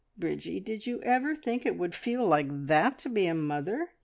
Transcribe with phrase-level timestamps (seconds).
[0.17, 3.91] Bridgie, did you ever think it would feel like that to be a mother?